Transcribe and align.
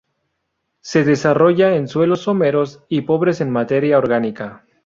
Se 0.79 1.03
desarrolla 1.03 1.75
en 1.75 1.87
suelos 1.87 2.21
someros 2.21 2.81
y 2.89 3.01
pobres 3.01 3.39
en 3.39 3.51
materia 3.51 3.99
orgánica. 3.99 4.65